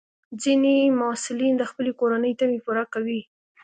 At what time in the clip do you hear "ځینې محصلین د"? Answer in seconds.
0.41-1.63